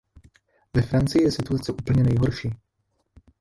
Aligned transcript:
Ve 0.75 0.81
Francii 0.81 1.23
je 1.23 1.31
situace 1.31 1.71
úplně 1.73 2.03
nejhorší. 2.03 2.49